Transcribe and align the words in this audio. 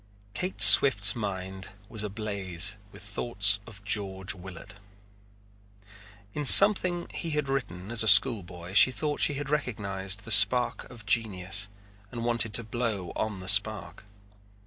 Kate 0.33 0.61
Swift's 0.61 1.15
mind 1.15 1.69
was 1.87 2.01
ablaze 2.01 2.75
with 2.91 3.03
thoughts 3.03 3.59
of 3.67 3.83
George 3.83 4.33
Willard. 4.33 4.73
In 6.33 6.43
something 6.43 7.05
he 7.13 7.29
had 7.37 7.47
written 7.47 7.91
as 7.91 8.01
a 8.01 8.07
school 8.07 8.41
boy 8.41 8.73
she 8.73 8.89
thought 8.91 9.19
she 9.21 9.35
had 9.35 9.51
recognized 9.51 10.21
the 10.25 10.31
spark 10.31 10.89
of 10.89 11.05
genius 11.05 11.69
and 12.11 12.25
wanted 12.25 12.51
to 12.55 12.63
blow 12.63 13.11
on 13.15 13.41
the 13.41 13.47
spark. 13.47 14.03